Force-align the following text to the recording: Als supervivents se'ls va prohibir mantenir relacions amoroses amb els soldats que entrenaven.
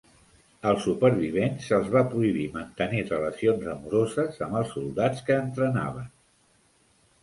Als 0.69 0.79
supervivents 0.87 1.67
se'ls 1.67 1.91
va 1.97 2.03
prohibir 2.15 2.47
mantenir 2.57 3.05
relacions 3.13 3.71
amoroses 3.77 4.43
amb 4.49 4.61
els 4.65 4.77
soldats 4.79 5.27
que 5.31 5.43
entrenaven. 5.47 6.15